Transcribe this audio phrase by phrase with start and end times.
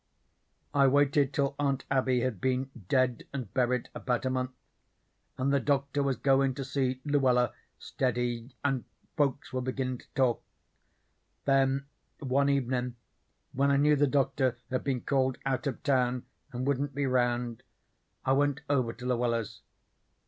[0.73, 4.49] "I waited till Aunt Abby had been dead and buried about a month,
[5.37, 8.85] and the Doctor was goin' to see Luella steady and
[9.15, 10.41] folks were beginnin' to talk;
[11.45, 11.85] then
[12.17, 12.95] one evenin',
[13.51, 17.61] when I knew the Doctor had been called out of town and wouldn't be round,
[18.25, 19.61] I went over to Luella's.